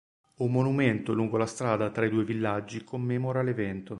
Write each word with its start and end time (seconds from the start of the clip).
Un 0.37 0.49
monumento 0.49 1.13
lungo 1.13 1.37
la 1.37 1.45
strada 1.45 1.91
tra 1.91 2.05
i 2.05 2.09
due 2.09 2.23
villaggi 2.23 2.83
commemora 2.83 3.43
l'evento. 3.43 3.89